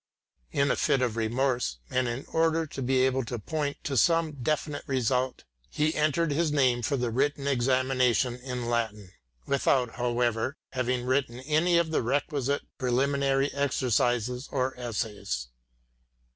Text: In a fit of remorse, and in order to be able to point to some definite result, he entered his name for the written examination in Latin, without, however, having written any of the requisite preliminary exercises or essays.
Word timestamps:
In 0.51 0.71
a 0.71 0.75
fit 0.75 1.03
of 1.03 1.15
remorse, 1.15 1.77
and 1.91 2.07
in 2.07 2.25
order 2.33 2.65
to 2.65 2.81
be 2.81 3.05
able 3.05 3.23
to 3.25 3.37
point 3.37 3.77
to 3.83 3.95
some 3.95 4.31
definite 4.31 4.83
result, 4.87 5.43
he 5.69 5.93
entered 5.93 6.31
his 6.31 6.51
name 6.51 6.81
for 6.81 6.97
the 6.97 7.11
written 7.11 7.45
examination 7.45 8.35
in 8.37 8.67
Latin, 8.67 9.11
without, 9.45 9.97
however, 9.97 10.57
having 10.71 11.05
written 11.05 11.39
any 11.41 11.77
of 11.77 11.91
the 11.91 12.01
requisite 12.01 12.63
preliminary 12.79 13.53
exercises 13.53 14.49
or 14.51 14.73
essays. 14.75 15.49